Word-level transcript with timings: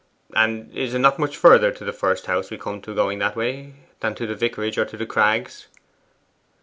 'And 0.35 0.73
is 0.75 0.95
it 0.95 0.97
not 0.97 1.19
much 1.19 1.37
further 1.37 1.69
to 1.71 1.85
the 1.85 1.93
first 1.93 2.25
house 2.25 2.49
we 2.49 2.57
come 2.57 2.81
to 2.81 2.95
going 2.95 3.19
that 3.19 3.35
way, 3.35 3.75
than 3.99 4.15
to 4.15 4.25
the 4.25 4.33
vicarage 4.33 4.79
or 4.79 4.85
to 4.85 4.97
The 4.97 5.05
Crags? 5.05 5.67